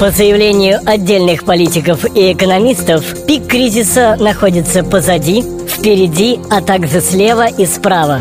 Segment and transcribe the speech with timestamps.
[0.00, 7.66] По заявлению отдельных политиков и экономистов, пик кризиса находится позади, впереди, а также слева и
[7.66, 8.20] справа.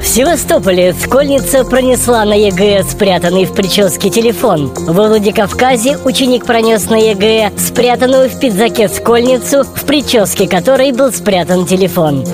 [0.00, 4.68] В Севастополе школьница пронесла на ЕГЭ спрятанный в прическе телефон.
[4.74, 11.66] В Владикавказе ученик пронес на ЕГЭ спрятанную в пиджаке школьницу, в прическе которой был спрятан
[11.66, 12.24] телефон.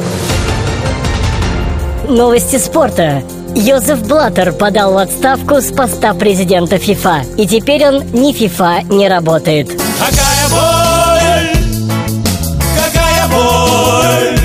[2.08, 3.24] Новости спорта.
[3.58, 7.22] Йозеф Блаттер подал в отставку с поста президента ФИФА.
[7.38, 9.68] И теперь он ни ФИФА не работает.
[9.98, 11.56] Какая боль!
[12.76, 14.36] Какая боль!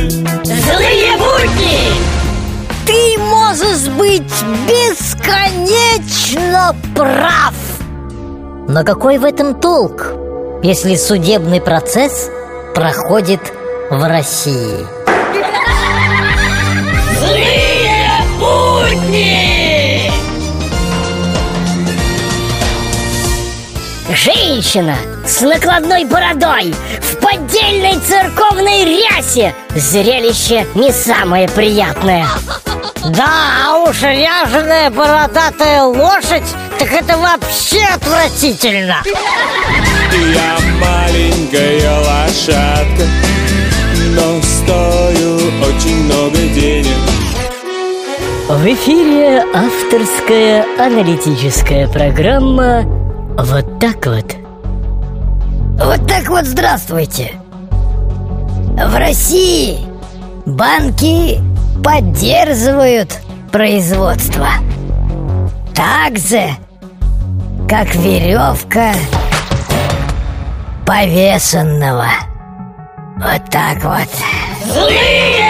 [0.45, 1.91] Злые будни!
[2.87, 4.31] Ты можешь быть
[4.65, 7.53] бесконечно прав.
[8.69, 10.05] Но какой в этом толк,
[10.63, 12.29] если судебный процесс
[12.73, 13.41] проходит
[13.89, 15.00] в России?
[24.51, 32.27] Женщина с накладной бородой в поддельной церковной рясе Зрелище не самое приятное
[33.05, 36.43] Да уж, ряженая бородатая лошадь,
[36.77, 38.97] так это вообще отвратительно.
[40.11, 43.07] Я маленькая лошадка,
[44.17, 46.97] но стою очень много денег.
[48.49, 52.83] В эфире авторская аналитическая программа
[53.37, 54.25] «Вот так вот».
[54.25, 54.40] Вот
[56.11, 57.31] так вот здравствуйте.
[58.75, 59.79] В России
[60.45, 61.39] банки
[61.81, 63.17] поддерживают
[63.49, 64.49] производство.
[65.73, 66.49] Так же,
[67.69, 68.91] как веревка
[70.85, 72.09] повешенного.
[73.15, 74.09] Вот так вот.
[74.65, 75.40] Злые